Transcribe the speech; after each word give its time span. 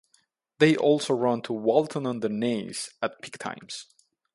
They 0.57 0.75
also 0.75 1.13
run 1.13 1.43
to 1.43 1.53
Walton-on-the-Naze 1.53 2.89
at 3.03 3.21
peak 3.21 3.37
times. 3.37 3.85